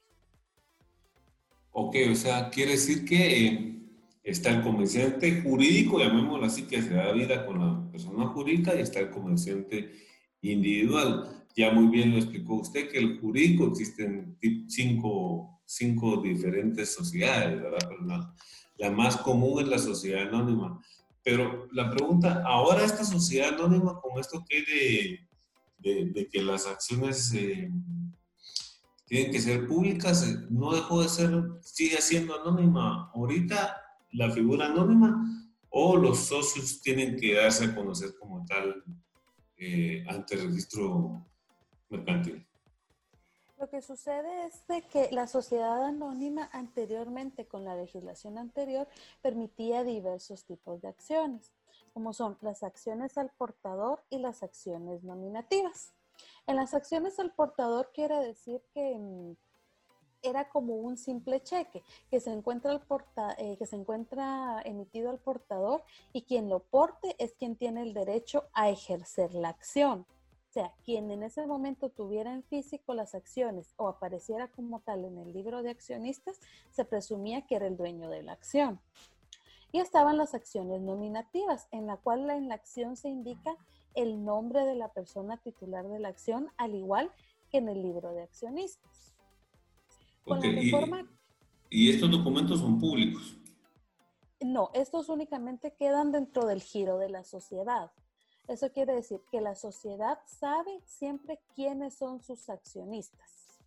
Ok, 1.72 1.96
o 2.12 2.14
sea, 2.14 2.52
quiere 2.52 2.74
decir 2.74 3.04
que 3.04 3.48
eh, 3.48 3.80
está 4.24 4.52
el 4.52 4.62
comerciante 4.62 5.42
jurídico, 5.42 5.98
llamémoslo 5.98 6.46
así, 6.46 6.68
que 6.68 6.84
se 6.84 6.94
da 6.94 7.12
vida 7.14 7.48
con 7.48 7.58
la 7.58 7.92
persona 7.92 8.28
jurídica, 8.28 8.76
y 8.76 8.82
está 8.82 9.00
el 9.00 9.10
comerciante 9.10 9.92
individual. 10.42 11.48
Ya 11.56 11.72
muy 11.72 11.88
bien 11.88 12.12
lo 12.12 12.18
explicó 12.18 12.54
usted 12.54 12.88
que 12.88 13.00
el 13.00 13.20
jurídico 13.20 13.70
existen 13.70 14.38
cinco, 14.68 15.62
cinco 15.66 16.18
diferentes 16.18 16.94
sociedades, 16.94 17.60
¿verdad? 17.60 17.88
Pero 17.90 18.06
la, 18.06 18.36
la, 18.78 18.92
más 18.92 19.18
común 19.18 19.64
es 19.64 19.68
la 19.68 19.80
sociedad 19.80 20.28
anónima. 20.28 20.80
Pero 21.28 21.68
la 21.74 21.92
pregunta, 21.92 22.42
ahora 22.46 22.86
esta 22.86 23.04
sociedad 23.04 23.54
anónima, 23.54 24.00
con 24.00 24.18
esto 24.18 24.46
que 24.48 25.28
de, 25.78 26.08
de, 26.14 26.30
que 26.30 26.42
las 26.42 26.66
acciones 26.66 27.34
eh, 27.34 27.70
tienen 29.08 29.34
que 29.34 29.42
ser 29.42 29.68
públicas, 29.68 30.26
eh, 30.26 30.38
no 30.50 30.72
dejó 30.74 31.02
de 31.02 31.10
ser, 31.10 31.44
sigue 31.60 32.02
siendo 32.02 32.40
anónima 32.40 33.12
ahorita 33.14 33.76
la 34.14 34.32
figura 34.32 34.68
anónima 34.68 35.22
o 35.68 35.98
los 35.98 36.18
socios 36.18 36.80
tienen 36.80 37.18
que 37.18 37.34
darse 37.34 37.66
a 37.66 37.76
conocer 37.76 38.16
como 38.18 38.46
tal 38.46 38.82
eh, 39.58 40.06
ante 40.08 40.36
el 40.36 40.48
registro 40.48 41.28
mercantil. 41.90 42.47
Lo 43.60 43.68
que 43.70 43.82
sucede 43.82 44.46
es 44.46 44.64
que 44.92 45.10
la 45.12 45.26
sociedad 45.26 45.84
anónima 45.84 46.48
anteriormente, 46.54 47.48
con 47.48 47.66
la 47.66 47.76
legislación 47.76 48.38
anterior, 48.38 48.88
permitía 49.24 49.84
diversos 49.84 50.46
tipos 50.46 50.80
de 50.82 50.90
acciones, 50.90 51.52
como 51.92 52.14
son 52.14 52.38
las 52.42 52.62
acciones 52.62 53.18
al 53.18 53.32
portador 53.32 54.04
y 54.12 54.20
las 54.20 54.44
acciones 54.44 55.04
nominativas. 55.04 55.94
En 56.46 56.56
las 56.56 56.76
acciones 56.76 57.18
al 57.20 57.34
portador 57.34 57.92
quiere 57.94 58.20
decir 58.20 58.62
que 58.76 58.96
mm, 58.96 59.36
era 60.22 60.50
como 60.50 60.76
un 60.76 60.96
simple 60.96 61.42
cheque 61.42 61.84
que 62.12 62.20
se 62.20 62.32
encuentra 62.32 62.80
eh, 63.38 63.56
que 63.58 63.66
se 63.66 63.76
encuentra 63.76 64.62
emitido 64.66 65.10
al 65.10 65.20
portador 65.20 65.84
y 66.14 66.24
quien 66.24 66.50
lo 66.50 66.60
porte 66.60 67.16
es 67.18 67.34
quien 67.34 67.56
tiene 67.56 67.82
el 67.82 67.94
derecho 67.94 68.50
a 68.54 68.70
ejercer 68.70 69.34
la 69.34 69.50
acción. 69.50 70.06
O 70.58 70.60
sea, 70.60 70.74
quien 70.84 71.12
en 71.12 71.22
ese 71.22 71.46
momento 71.46 71.90
tuviera 71.90 72.34
en 72.34 72.42
físico 72.42 72.96
las 72.96 73.14
acciones 73.14 73.76
o 73.78 73.88
apareciera 73.90 74.48
como 74.48 74.80
tal 74.80 75.06
en 75.06 75.20
el 75.20 75.32
libro 75.32 75.62
de 75.62 75.70
accionistas, 75.70 76.40
se 76.72 76.84
presumía 76.84 77.46
que 77.46 77.58
era 77.58 77.68
el 77.68 77.78
dueño 77.78 78.10
de 78.10 78.24
la 78.24 78.32
acción. 78.32 78.80
Y 79.72 79.78
estaban 79.78 80.18
las 80.18 80.34
acciones 80.34 80.82
nominativas, 80.82 81.68
en 81.70 81.86
la 81.86 81.98
cual 81.98 82.28
en 82.32 82.50
la 82.50 82.56
acción 82.56 82.96
se 82.96 83.08
indica 83.08 83.56
el 83.94 84.26
nombre 84.26 84.66
de 84.66 84.74
la 84.74 84.92
persona 84.92 85.38
titular 85.38 85.88
de 85.90 86.00
la 86.00 86.08
acción, 86.08 86.50
al 86.58 86.74
igual 86.74 87.12
que 87.52 87.60
en 87.60 87.70
el 87.70 87.84
libro 87.84 88.12
de 88.14 88.24
accionistas. 88.24 89.14
y, 91.70 91.92
estos 91.92 92.10
documentos 92.10 92.62
son 92.62 92.80
públicos? 92.80 93.38
No, 94.42 94.72
estos 94.74 95.08
únicamente 95.10 95.76
quedan 95.76 96.12
dentro 96.12 96.48
del 96.48 96.64
giro 96.64 96.98
de 96.98 97.10
la 97.10 97.24
sociedad. 97.24 97.92
Eso 98.48 98.72
quiere 98.72 98.94
decir 98.94 99.22
que 99.30 99.42
la 99.42 99.56
sociedad 99.56 100.20
sabe 100.26 100.82
siempre 100.86 101.40
quiénes 101.56 101.96
son 101.96 102.22
sus 102.22 102.50
accionistas. 102.50 103.60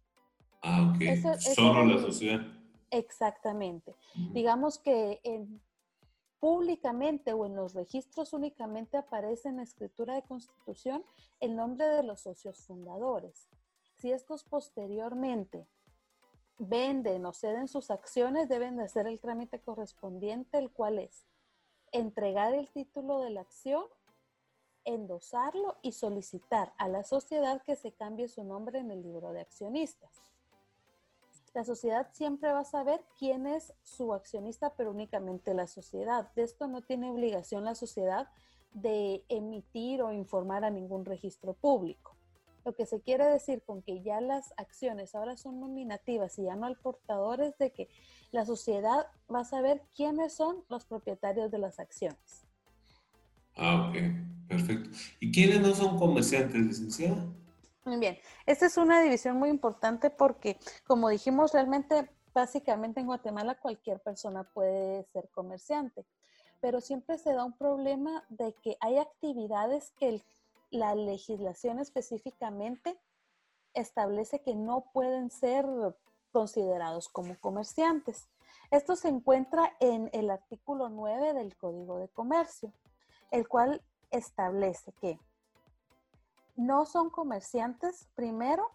Ah, 0.62 0.92
ok. 0.94 1.38
Solo 1.54 1.84
la 1.84 2.00
sociedad. 2.00 2.40
Exactamente. 2.90 3.94
Digamos 4.32 4.78
que 4.78 5.20
en 5.22 5.60
públicamente 6.40 7.34
o 7.34 7.44
en 7.44 7.54
los 7.54 7.74
registros 7.74 8.32
únicamente 8.32 8.96
aparece 8.96 9.50
en 9.50 9.58
la 9.58 9.62
escritura 9.62 10.14
de 10.14 10.22
constitución 10.22 11.04
el 11.38 11.54
nombre 11.54 11.86
de 11.86 12.02
los 12.02 12.22
socios 12.22 12.64
fundadores. 12.66 13.48
Si 13.98 14.10
estos 14.10 14.44
posteriormente 14.44 15.68
venden 16.58 17.26
o 17.26 17.32
ceden 17.32 17.68
sus 17.68 17.90
acciones, 17.90 18.48
deben 18.48 18.76
de 18.76 18.84
hacer 18.84 19.06
el 19.06 19.20
trámite 19.20 19.60
correspondiente, 19.60 20.58
el 20.58 20.70
cual 20.70 20.98
es 20.98 21.26
entregar 21.92 22.54
el 22.54 22.70
título 22.70 23.20
de 23.20 23.30
la 23.30 23.42
acción, 23.42 23.84
endosarlo 24.84 25.76
y 25.82 25.92
solicitar 25.92 26.72
a 26.78 26.88
la 26.88 27.04
sociedad 27.04 27.62
que 27.62 27.76
se 27.76 27.92
cambie 27.92 28.28
su 28.28 28.44
nombre 28.44 28.78
en 28.78 28.90
el 28.90 29.02
libro 29.02 29.32
de 29.32 29.40
accionistas 29.40 30.30
la 31.54 31.64
sociedad 31.64 32.08
siempre 32.12 32.52
va 32.52 32.60
a 32.60 32.64
saber 32.64 33.04
quién 33.18 33.46
es 33.46 33.72
su 33.82 34.14
accionista, 34.14 34.74
pero 34.76 34.90
únicamente 34.90 35.54
la 35.54 35.66
sociedad. 35.66 36.30
De 36.34 36.42
esto 36.42 36.68
no 36.68 36.82
tiene 36.82 37.10
obligación 37.10 37.64
la 37.64 37.74
sociedad 37.74 38.28
de 38.72 39.24
emitir 39.28 40.02
o 40.02 40.12
informar 40.12 40.64
a 40.64 40.70
ningún 40.70 41.04
registro 41.04 41.54
público. 41.54 42.16
Lo 42.64 42.74
que 42.74 42.86
se 42.86 43.00
quiere 43.00 43.24
decir 43.24 43.62
con 43.62 43.82
que 43.82 44.02
ya 44.02 44.20
las 44.20 44.52
acciones 44.58 45.14
ahora 45.14 45.36
son 45.36 45.60
nominativas 45.60 46.38
y 46.38 46.44
ya 46.44 46.56
no 46.56 46.66
al 46.66 46.76
portador 46.76 47.40
es 47.40 47.56
de 47.58 47.72
que 47.72 47.88
la 48.32 48.44
sociedad 48.44 49.06
va 49.34 49.40
a 49.40 49.44
saber 49.44 49.82
quiénes 49.96 50.34
son 50.34 50.64
los 50.68 50.84
propietarios 50.84 51.50
de 51.50 51.58
las 51.58 51.80
acciones. 51.80 52.46
Ah, 53.56 53.88
ok, 53.88 53.96
perfecto. 54.50 54.90
¿Y 55.20 55.30
quiénes 55.32 55.60
no 55.60 55.74
son 55.74 55.96
comerciantes, 55.96 56.60
licenciada? 56.60 57.24
Muy 57.84 57.98
bien, 57.98 58.18
esta 58.44 58.66
es 58.66 58.76
una 58.76 59.00
división 59.00 59.36
muy 59.38 59.48
importante 59.48 60.10
porque, 60.10 60.58
como 60.86 61.08
dijimos, 61.08 61.52
realmente, 61.52 62.10
básicamente 62.34 63.00
en 63.00 63.06
Guatemala 63.06 63.54
cualquier 63.54 64.00
persona 64.00 64.44
puede 64.44 65.04
ser 65.12 65.28
comerciante, 65.30 66.04
pero 66.60 66.80
siempre 66.80 67.16
se 67.16 67.32
da 67.32 67.44
un 67.44 67.56
problema 67.56 68.24
de 68.28 68.54
que 68.62 68.76
hay 68.80 68.98
actividades 68.98 69.92
que 69.98 70.22
la 70.70 70.94
legislación 70.94 71.78
específicamente 71.78 72.98
establece 73.72 74.42
que 74.42 74.54
no 74.54 74.90
pueden 74.92 75.30
ser 75.30 75.64
considerados 76.32 77.08
como 77.08 77.38
comerciantes. 77.38 78.28
Esto 78.70 78.94
se 78.94 79.08
encuentra 79.08 79.76
en 79.80 80.10
el 80.12 80.30
artículo 80.30 80.88
9 80.88 81.34
del 81.34 81.56
Código 81.56 81.98
de 81.98 82.08
Comercio, 82.08 82.72
el 83.30 83.48
cual 83.48 83.82
establece 84.10 84.92
que 85.00 85.18
no 86.56 86.84
son 86.86 87.10
comerciantes, 87.10 88.08
primero, 88.14 88.70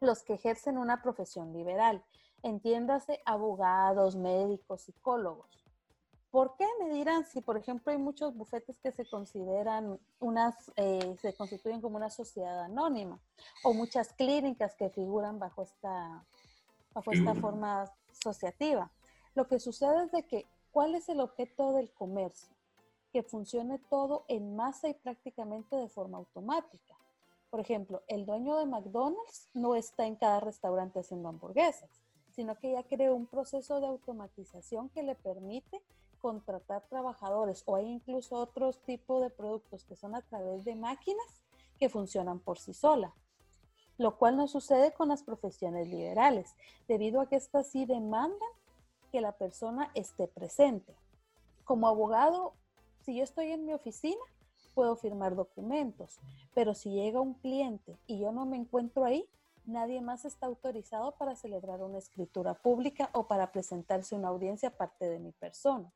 los 0.00 0.22
que 0.22 0.34
ejercen 0.34 0.78
una 0.78 1.02
profesión 1.02 1.52
liberal, 1.52 2.04
entiéndase 2.42 3.20
abogados, 3.24 4.16
médicos, 4.16 4.82
psicólogos. 4.82 5.62
¿Por 6.32 6.56
qué 6.56 6.66
me 6.80 6.88
dirán 6.88 7.24
si, 7.26 7.42
por 7.42 7.58
ejemplo, 7.58 7.92
hay 7.92 7.98
muchos 7.98 8.34
bufetes 8.34 8.78
que 8.80 8.90
se 8.90 9.08
consideran 9.08 10.00
unas, 10.18 10.72
eh, 10.76 11.14
se 11.20 11.34
constituyen 11.34 11.82
como 11.82 11.96
una 11.96 12.08
sociedad 12.08 12.62
anónima 12.62 13.20
o 13.62 13.74
muchas 13.74 14.14
clínicas 14.14 14.74
que 14.74 14.88
figuran 14.88 15.38
bajo 15.38 15.62
esta, 15.62 16.24
bajo 16.94 17.12
esta 17.12 17.34
forma 17.34 17.84
asociativa? 18.10 18.90
Lo 19.34 19.46
que 19.46 19.60
sucede 19.60 20.04
es 20.04 20.12
de 20.12 20.26
que, 20.26 20.46
¿cuál 20.70 20.94
es 20.94 21.08
el 21.08 21.20
objeto 21.20 21.72
del 21.72 21.92
comercio? 21.92 22.48
Que 23.12 23.22
funcione 23.22 23.78
todo 23.78 24.24
en 24.28 24.56
masa 24.56 24.88
y 24.88 24.94
prácticamente 24.94 25.76
de 25.76 25.88
forma 25.88 26.18
automática. 26.18 26.96
Por 27.50 27.60
ejemplo, 27.60 28.02
el 28.08 28.24
dueño 28.24 28.56
de 28.56 28.66
McDonald's 28.66 29.50
no 29.52 29.74
está 29.74 30.06
en 30.06 30.16
cada 30.16 30.40
restaurante 30.40 31.00
haciendo 31.00 31.28
hamburguesas, 31.28 31.90
sino 32.30 32.58
que 32.58 32.72
ya 32.72 32.82
creó 32.82 33.14
un 33.14 33.26
proceso 33.26 33.80
de 33.80 33.86
automatización 33.86 34.88
que 34.88 35.02
le 35.02 35.14
permite 35.14 35.82
contratar 36.22 36.82
trabajadores 36.88 37.62
o 37.66 37.76
hay 37.76 37.86
incluso 37.86 38.36
otros 38.36 38.78
tipos 38.84 39.20
de 39.20 39.28
productos 39.28 39.84
que 39.84 39.96
son 39.96 40.14
a 40.14 40.22
través 40.22 40.64
de 40.64 40.76
máquinas 40.76 41.42
que 41.78 41.90
funcionan 41.90 42.38
por 42.38 42.58
sí 42.58 42.72
solas, 42.72 43.12
lo 43.98 44.16
cual 44.16 44.36
no 44.36 44.46
sucede 44.48 44.92
con 44.92 45.08
las 45.08 45.24
profesiones 45.24 45.88
liberales, 45.88 46.54
debido 46.88 47.20
a 47.20 47.28
que 47.28 47.36
estas 47.36 47.66
sí 47.66 47.84
demandan 47.84 48.48
que 49.10 49.20
la 49.20 49.32
persona 49.32 49.90
esté 49.94 50.26
presente. 50.28 50.94
como 51.64 51.86
abogado, 51.86 52.54
si 53.04 53.16
yo 53.16 53.24
estoy 53.24 53.52
en 53.52 53.64
mi 53.64 53.72
oficina, 53.72 54.20
puedo 54.74 54.96
firmar 54.96 55.34
documentos, 55.34 56.18
pero 56.54 56.74
si 56.74 56.90
llega 56.90 57.20
un 57.20 57.34
cliente 57.34 57.98
y 58.06 58.18
yo 58.18 58.32
no 58.32 58.46
me 58.46 58.56
encuentro 58.56 59.04
ahí, 59.04 59.28
nadie 59.64 60.00
más 60.00 60.24
está 60.24 60.46
autorizado 60.46 61.16
para 61.16 61.36
celebrar 61.36 61.82
una 61.82 61.98
escritura 61.98 62.54
pública 62.54 63.10
o 63.12 63.26
para 63.26 63.52
presentarse 63.52 64.14
una 64.14 64.28
audiencia 64.28 64.70
aparte 64.70 65.08
de 65.08 65.18
mi 65.18 65.32
persona. 65.32 65.92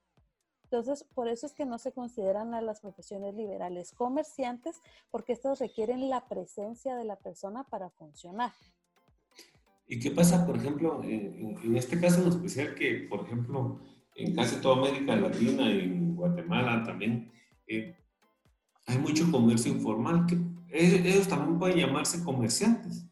Entonces, 0.65 1.05
por 1.15 1.29
eso 1.29 1.47
es 1.47 1.55
que 1.55 1.65
no 1.65 1.79
se 1.79 1.93
consideran 1.93 2.53
a 2.53 2.61
las 2.61 2.81
profesiones 2.81 3.35
liberales 3.35 3.93
comerciantes, 3.93 4.81
porque 5.13 5.33
estas 5.33 5.61
requieren 5.61 6.11
la 6.11 6.27
presencia 6.29 6.97
de 6.97 7.05
la 7.05 7.17
persona 7.17 7.65
para 7.65 7.89
funcionar. 7.91 8.53
¿Y 9.87 10.01
qué 10.01 10.11
pasa, 10.11 10.45
por 10.45 10.57
ejemplo, 10.57 11.05
en, 11.05 11.77
este 11.77 12.01
caso 12.01 12.21
en 12.21 12.29
especial, 12.29 12.75
que, 12.75 13.07
por 13.09 13.21
ejemplo, 13.21 13.79
en 14.17 14.35
casi 14.35 14.57
toda 14.57 14.79
América 14.79 15.15
Latina 15.15 15.71
y 15.71 15.81
en 15.81 16.17
Guatemala 16.17 16.83
también 16.85 17.31
eh, 17.67 17.95
hay 18.87 18.99
mucho 18.99 19.31
comercio 19.31 19.73
informal, 19.73 20.27
que 20.27 20.39
ellos 20.71 21.29
también 21.29 21.59
pueden 21.59 21.79
llamarse 21.79 22.23
comerciantes, 22.25 23.07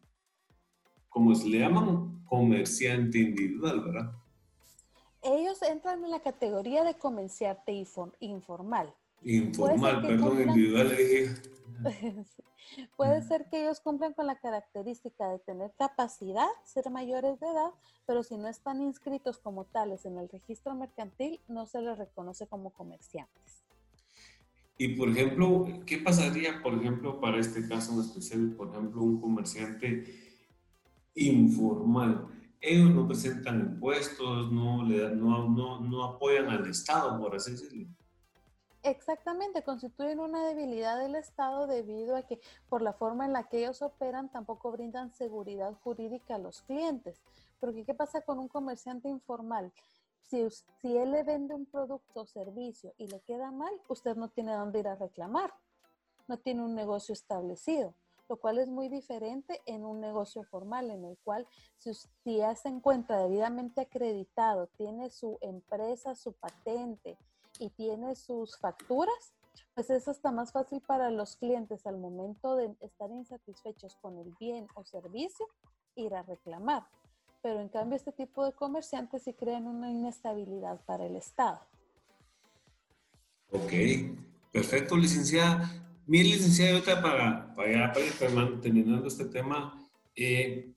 como 1.09 1.33
se 1.35 1.47
le 1.49 1.59
llaman 1.59 2.23
comerciante 2.25 3.19
individual, 3.19 3.81
¿verdad? 3.81 4.11
ellos 5.25 5.61
entran 5.63 6.03
en 6.03 6.11
la 6.11 6.19
categoría 6.19 6.83
de 6.83 6.93
comerciante 6.95 7.83
informal. 8.19 8.93
Informal, 9.23 10.01
perdón, 10.01 10.41
individual. 10.41 10.95
Puede 12.97 13.21
ser 13.21 13.47
que 13.49 13.61
ellos 13.61 13.79
cumplan 13.79 14.13
con 14.13 14.27
la 14.27 14.39
característica 14.39 15.29
de 15.29 15.39
tener 15.39 15.71
capacidad, 15.77 16.47
ser 16.63 16.89
mayores 16.89 17.39
de 17.39 17.47
edad, 17.47 17.71
pero 18.05 18.23
si 18.23 18.37
no 18.37 18.47
están 18.47 18.81
inscritos 18.81 19.37
como 19.37 19.65
tales 19.65 20.05
en 20.05 20.17
el 20.17 20.29
registro 20.29 20.73
mercantil, 20.75 21.39
no 21.47 21.65
se 21.65 21.81
les 21.81 21.97
reconoce 21.97 22.47
como 22.47 22.71
comerciantes. 22.71 23.63
Y 24.77 24.95
por 24.95 25.09
ejemplo, 25.09 25.67
¿qué 25.85 25.99
pasaría, 25.99 26.61
por 26.61 26.73
ejemplo, 26.73 27.21
para 27.21 27.39
este 27.39 27.67
caso 27.67 27.93
en 27.93 28.01
especial, 28.01 28.53
por 28.57 28.69
ejemplo, 28.69 29.01
un 29.01 29.21
comerciante 29.21 30.03
informal? 31.15 32.27
ellos 32.65 32.93
no 32.93 33.07
presentan 33.07 33.59
impuestos, 33.61 34.51
no, 34.51 34.83
le, 34.83 35.15
no, 35.15 35.47
no, 35.49 35.79
no 35.81 36.03
apoyan 36.03 36.49
al 36.49 36.67
Estado, 36.67 37.19
por 37.19 37.35
así 37.35 37.51
decirlo. 37.51 37.87
Exactamente, 38.87 39.63
constituyen 39.63 40.19
una 40.19 40.45
debilidad 40.45 40.99
del 40.99 41.15
Estado 41.15 41.65
debido 41.65 42.15
a 42.15 42.21
que 42.21 42.39
por 42.69 42.83
la 42.83 42.93
forma 42.93 43.25
en 43.25 43.33
la 43.33 43.49
que 43.49 43.57
ellos 43.57 43.81
operan 43.81 44.31
tampoco 44.31 44.71
brindan 44.71 45.11
seguridad 45.11 45.73
jurídica 45.83 46.35
a 46.35 46.37
los 46.37 46.61
clientes. 46.61 47.19
Porque 47.59 47.83
¿qué 47.83 47.95
pasa 47.95 48.21
con 48.21 48.37
un 48.37 48.47
comerciante 48.47 49.09
informal? 49.09 49.73
Si, 50.21 50.47
si 50.81 50.95
él 50.95 51.13
le 51.13 51.23
vende 51.23 51.55
un 51.55 51.65
producto 51.65 52.21
o 52.21 52.25
servicio 52.27 52.93
y 52.99 53.07
le 53.07 53.21
queda 53.21 53.49
mal, 53.49 53.73
usted 53.87 54.15
no 54.15 54.29
tiene 54.29 54.53
dónde 54.53 54.81
ir 54.81 54.87
a 54.87 54.95
reclamar, 54.95 55.51
no 56.27 56.37
tiene 56.37 56.61
un 56.61 56.75
negocio 56.75 57.13
establecido 57.13 57.95
lo 58.27 58.37
cual 58.37 58.57
es 58.57 58.67
muy 58.67 58.89
diferente 58.89 59.61
en 59.65 59.85
un 59.85 59.99
negocio 60.01 60.43
formal 60.43 60.89
en 60.89 61.05
el 61.05 61.17
cual 61.23 61.47
si, 61.77 61.91
ya 62.25 62.55
se 62.55 62.69
encuentra 62.69 63.19
debidamente 63.19 63.81
acreditado, 63.81 64.67
tiene 64.77 65.11
su 65.11 65.37
empresa, 65.41 66.15
su 66.15 66.33
patente 66.33 67.17
y 67.59 67.69
tiene 67.69 68.15
sus 68.15 68.57
facturas, 68.57 69.33
pues 69.73 69.89
eso 69.89 70.11
está 70.11 70.31
más 70.31 70.51
fácil 70.51 70.81
para 70.81 71.09
los 71.11 71.35
clientes 71.35 71.85
al 71.85 71.97
momento 71.97 72.55
de 72.55 72.75
estar 72.81 73.09
insatisfechos 73.11 73.95
con 74.01 74.17
el 74.17 74.33
bien 74.39 74.67
o 74.75 74.83
servicio, 74.83 75.47
ir 75.95 76.13
a 76.15 76.23
reclamar. 76.23 76.83
Pero 77.41 77.59
en 77.59 77.69
cambio 77.69 77.95
este 77.95 78.11
tipo 78.11 78.45
de 78.45 78.53
comerciantes 78.53 79.23
sí 79.23 79.33
crean 79.33 79.67
una 79.67 79.89
inestabilidad 79.89 80.79
para 80.85 81.05
el 81.05 81.15
Estado. 81.15 81.59
Ok, 83.51 83.71
perfecto, 84.51 84.97
licenciada. 84.97 85.69
Mi 86.07 86.23
licenciada, 86.23 86.81
para, 87.01 87.55
para, 87.55 87.93
para 87.93 88.61
terminando 88.61 89.07
este 89.07 89.25
tema, 89.25 89.79
eh, 90.15 90.71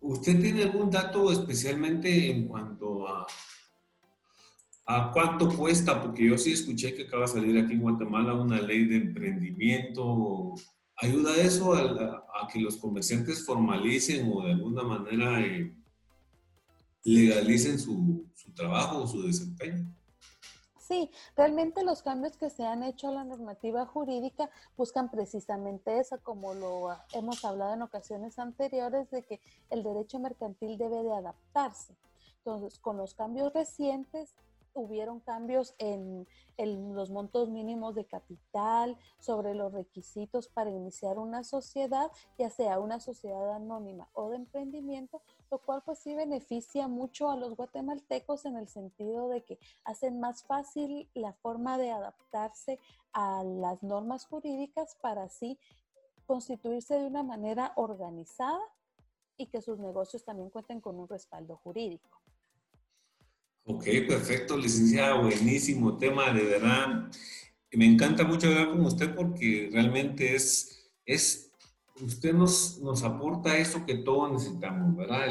¿usted 0.00 0.40
tiene 0.40 0.62
algún 0.62 0.90
dato 0.90 1.30
especialmente 1.30 2.30
en 2.30 2.48
cuanto 2.48 3.06
a, 3.06 3.26
a 4.90 5.12
cuánto 5.12 5.48
cuesta? 5.56 6.02
Porque 6.02 6.26
yo 6.26 6.36
sí 6.36 6.52
escuché 6.52 6.94
que 6.94 7.04
acaba 7.04 7.22
de 7.22 7.28
salir 7.28 7.58
aquí 7.62 7.74
en 7.74 7.82
Guatemala 7.82 8.34
una 8.34 8.60
ley 8.60 8.86
de 8.86 8.96
emprendimiento. 8.96 10.54
¿Ayuda 10.96 11.36
eso 11.36 11.74
a, 11.74 12.48
que 12.52 12.58
los 12.58 12.76
comerciantes 12.76 13.46
formalicen 13.46 14.30
o 14.32 14.42
de 14.42 14.52
alguna 14.52 14.82
manera 14.82 15.40
eh, 15.40 15.72
legalicen 17.04 17.78
su, 17.78 18.26
su 18.34 18.52
trabajo 18.52 19.02
o 19.02 19.06
su 19.06 19.22
desempeño? 19.22 19.86
Sí, 20.78 21.08
realmente 21.36 21.84
los 21.84 22.02
cambios 22.02 22.36
que 22.36 22.50
se 22.50 22.64
han 22.64 22.82
hecho 22.82 23.08
a 23.08 23.12
la 23.12 23.22
normativa 23.22 23.86
jurídica 23.86 24.50
buscan 24.76 25.08
precisamente 25.08 26.00
eso, 26.00 26.18
como 26.20 26.52
lo 26.52 26.88
hemos 27.12 27.44
hablado 27.44 27.74
en 27.74 27.82
ocasiones 27.82 28.40
anteriores, 28.40 29.08
de 29.12 29.22
que 29.22 29.40
el 29.70 29.84
derecho 29.84 30.18
mercantil 30.18 30.76
debe 30.78 31.04
de 31.04 31.14
adaptarse. 31.14 31.94
Entonces, 32.38 32.80
con 32.80 32.96
los 32.96 33.14
cambios 33.14 33.52
recientes, 33.52 34.34
hubieron 34.74 35.20
cambios 35.20 35.74
en, 35.78 36.26
los 36.58 37.10
montos 37.10 37.48
mínimos 37.48 37.94
de 37.94 38.04
capital, 38.04 38.98
sobre 39.18 39.54
los 39.54 39.72
requisitos 39.72 40.48
para 40.48 40.70
iniciar 40.70 41.18
una 41.18 41.42
sociedad, 41.42 42.10
ya 42.38 42.50
sea 42.50 42.78
una 42.78 43.00
sociedad 43.00 43.54
anónima 43.54 44.10
o 44.12 44.28
de 44.28 44.36
emprendimiento, 44.36 45.22
lo 45.50 45.58
cual 45.58 45.82
pues 45.86 46.00
sí 46.00 46.14
beneficia 46.14 46.86
mucho 46.86 47.30
a 47.30 47.36
los 47.36 47.56
guatemaltecos 47.56 48.44
en 48.44 48.56
el 48.56 48.68
sentido 48.68 49.28
de 49.28 49.42
que 49.42 49.58
hacen 49.84 50.20
más 50.20 50.44
fácil 50.44 51.08
la 51.14 51.32
forma 51.32 51.78
de 51.78 51.92
adaptarse 51.92 52.78
a 53.14 53.42
las 53.42 53.82
normas 53.82 54.26
jurídicas 54.26 54.96
para 55.00 55.22
así 55.24 55.58
constituirse 56.26 56.94
de 56.94 57.06
una 57.06 57.22
manera 57.22 57.72
organizada 57.76 58.60
y 59.36 59.46
que 59.46 59.62
sus 59.62 59.78
negocios 59.78 60.24
también 60.24 60.50
cuenten 60.50 60.82
con 60.82 61.00
un 61.00 61.08
respaldo 61.08 61.56
jurídico. 61.56 62.19
Ok, 63.64 63.84
perfecto, 64.08 64.56
licenciada, 64.56 65.14
buenísimo 65.14 65.96
tema, 65.96 66.32
de 66.32 66.42
verdad. 66.42 67.10
Me 67.72 67.86
encanta 67.86 68.24
mucho 68.24 68.48
hablar 68.48 68.70
con 68.70 68.84
usted 68.84 69.14
porque 69.14 69.68
realmente 69.72 70.34
es, 70.34 70.90
es 71.04 71.52
usted 72.00 72.32
nos, 72.32 72.78
nos 72.80 73.02
aporta 73.04 73.56
eso 73.58 73.84
que 73.86 73.96
todos 73.96 74.32
necesitamos, 74.32 74.96
¿verdad? 74.96 75.28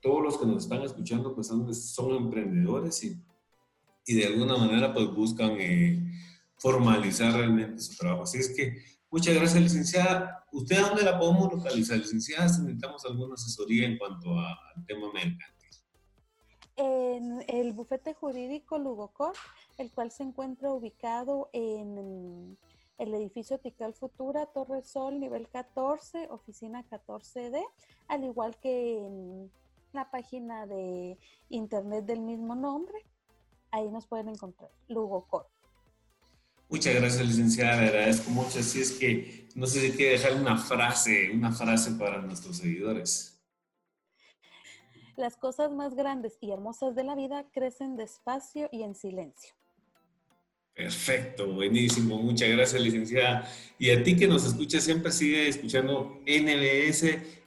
todos 0.00 0.22
los 0.22 0.38
que 0.38 0.46
nos 0.46 0.64
están 0.64 0.82
escuchando 0.82 1.34
pues 1.34 1.46
son, 1.46 1.72
son 1.74 2.16
emprendedores 2.16 3.04
y, 3.04 3.16
y, 4.06 4.14
de 4.14 4.26
alguna 4.26 4.56
manera 4.56 4.92
pues 4.92 5.06
buscan 5.08 5.56
eh, 5.58 6.12
formalizar 6.58 7.32
realmente 7.34 7.80
su 7.80 7.96
trabajo. 7.96 8.24
Así 8.24 8.38
es 8.38 8.48
que 8.50 8.82
muchas 9.10 9.34
gracias, 9.34 9.62
licenciada. 9.62 10.44
¿Usted 10.52 10.76
a 10.76 10.88
dónde 10.88 11.04
la 11.04 11.18
podemos 11.18 11.52
localizar, 11.52 11.98
licenciada? 11.98 12.48
Si 12.48 12.60
necesitamos 12.62 13.04
alguna 13.04 13.34
asesoría 13.34 13.86
en 13.86 13.98
cuanto 13.98 14.38
al 14.38 14.84
tema 14.86 15.12
mercantil 15.12 15.53
en 16.76 17.44
el 17.48 17.72
bufete 17.72 18.14
jurídico 18.14 18.78
Lugocor, 18.78 19.34
el 19.78 19.90
cual 19.92 20.10
se 20.10 20.22
encuentra 20.22 20.72
ubicado 20.72 21.50
en 21.52 22.56
el 22.98 23.14
edificio 23.14 23.58
Tical 23.58 23.94
Futura, 23.94 24.46
Torre 24.46 24.82
Sol, 24.82 25.20
nivel 25.20 25.48
14, 25.48 26.28
oficina 26.30 26.84
14D, 26.90 27.64
al 28.08 28.24
igual 28.24 28.56
que 28.56 28.98
en 29.06 29.50
la 29.92 30.10
página 30.10 30.66
de 30.66 31.18
internet 31.48 32.04
del 32.04 32.20
mismo 32.20 32.54
nombre. 32.54 32.98
Ahí 33.70 33.88
nos 33.88 34.06
pueden 34.06 34.28
encontrar, 34.28 34.70
Lugocor. 34.88 35.48
Muchas 36.68 36.94
gracias, 36.94 37.26
licenciada. 37.26 37.80
Le 37.80 37.88
agradezco 37.88 38.30
mucho. 38.30 38.58
Así 38.58 38.80
es 38.80 38.92
que 38.92 39.48
no 39.54 39.66
sé 39.66 39.80
si 39.80 39.96
quiere 39.96 40.12
dejar 40.12 40.34
una 40.34 40.56
frase, 40.56 41.30
una 41.32 41.52
frase 41.52 41.92
para 41.92 42.20
nuestros 42.20 42.56
seguidores. 42.56 43.33
Las 45.16 45.36
cosas 45.36 45.70
más 45.70 45.94
grandes 45.94 46.38
y 46.40 46.50
hermosas 46.50 46.94
de 46.94 47.04
la 47.04 47.14
vida 47.14 47.46
crecen 47.52 47.96
despacio 47.96 48.68
y 48.72 48.82
en 48.82 48.94
silencio. 48.94 49.54
Perfecto, 50.74 51.52
buenísimo. 51.52 52.18
Muchas 52.18 52.48
gracias, 52.48 52.82
licenciada. 52.82 53.48
Y 53.78 53.90
a 53.90 54.02
ti 54.02 54.16
que 54.16 54.26
nos 54.26 54.44
escuchas, 54.44 54.82
siempre 54.82 55.12
sigue 55.12 55.48
escuchando 55.48 56.20
NBS. 56.26 57.04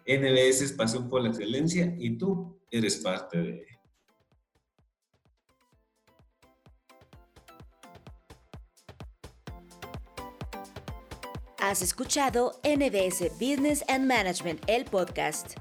NBS 0.08 0.62
es 0.62 0.71
Pasión 0.71 1.10
por 1.10 1.21
la 1.21 1.30
Excelencia 1.30 1.93
y 1.99 2.17
tú 2.17 2.58
eres 2.71 2.95
parte 2.97 3.38
de 3.38 3.77
Has 11.60 11.82
escuchado 11.82 12.62
NBS 12.63 13.30
Business 13.41 13.84
and 13.89 14.06
Management, 14.06 14.62
el 14.67 14.86
podcast. 14.86 15.58